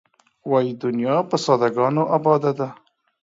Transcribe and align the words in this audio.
وایې 0.49 0.73
دنیا 0.83 1.15
په 1.29 1.37
ساده 1.45 1.69
ګانو 1.75 2.03
آباده 2.17 2.51
ده. 2.59 2.67